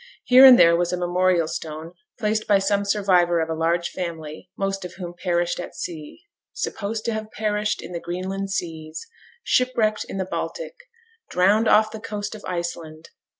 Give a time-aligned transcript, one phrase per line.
[0.23, 4.49] Here and there was a memorial stone, placed by some survivor of a large family,
[4.57, 9.05] most of whom perished at sea: 'Supposed to have perished in the Greenland seas,'
[9.43, 10.87] 'Shipwrecked in the Baltic,'
[11.29, 13.09] 'Drowned off the coast of Iceland.'